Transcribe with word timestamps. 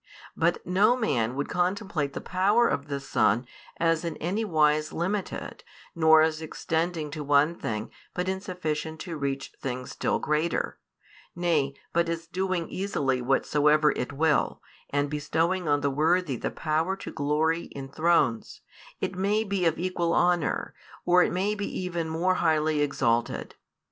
But 0.35 0.65
no 0.65 0.97
man 0.97 1.35
would 1.35 1.47
contemplate 1.47 2.13
the 2.13 2.21
power 2.21 2.67
of 2.67 2.87
the 2.87 2.99
Son 2.99 3.45
as 3.77 4.03
in 4.03 4.17
any 4.17 4.43
wise 4.43 4.91
limited, 4.91 5.63
nor 5.93 6.23
as 6.23 6.41
extending 6.41 7.11
to 7.11 7.23
one 7.23 7.53
thing 7.53 7.91
but 8.15 8.27
insufficient 8.27 8.99
to 9.01 9.15
reach 9.15 9.51
things 9.61 9.91
still 9.91 10.17
greater; 10.17 10.79
nay, 11.35 11.75
but 11.93 12.09
as 12.09 12.25
doing 12.25 12.67
easily 12.67 13.21
whatsoever 13.21 13.91
it 13.91 14.11
will, 14.11 14.63
and 14.89 15.07
bestowing 15.07 15.67
on 15.67 15.81
the 15.81 15.91
worthy 15.91 16.35
the 16.35 16.49
power 16.49 16.95
to 16.95 17.11
glory 17.11 17.65
in 17.65 17.87
thrones, 17.87 18.61
it 19.01 19.15
may 19.15 19.43
be 19.43 19.67
of 19.67 19.77
equal 19.77 20.15
honour, 20.15 20.73
or 21.05 21.21
it 21.21 21.31
may 21.31 21.53
be 21.53 21.67
even 21.79 22.09
more 22.09 22.33
highly 22.33 22.81
exalted. 22.81 23.53